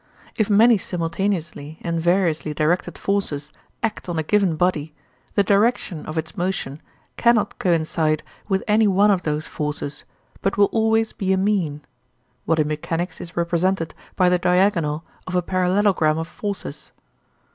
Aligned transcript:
If 0.35 0.49
many 0.49 0.79
simultaneously 0.79 1.77
and 1.83 2.01
variously 2.01 2.55
directed 2.55 2.97
forces 2.97 3.51
act 3.83 4.09
on 4.09 4.17
a 4.17 4.23
given 4.23 4.55
body, 4.55 4.95
the 5.35 5.43
direction 5.43 6.07
of 6.07 6.17
its 6.17 6.35
motion 6.35 6.81
cannot 7.17 7.59
coincide 7.59 8.23
with 8.49 8.63
any 8.67 8.87
one 8.87 9.11
of 9.11 9.21
those 9.21 9.45
forces, 9.45 10.03
but 10.41 10.57
will 10.57 10.69
always 10.71 11.13
be 11.13 11.31
a 11.33 11.37
mean—what 11.37 12.57
in 12.57 12.67
mechanics 12.67 13.21
is 13.21 13.37
represented 13.37 13.93
by 14.15 14.27
the 14.27 14.39
diagonal 14.39 15.03
of 15.27 15.35
a 15.35 15.43
parallelogram 15.43 16.17
of 16.17 16.27
forces. 16.27 16.91